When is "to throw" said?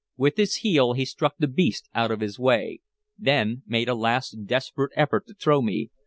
5.27-5.61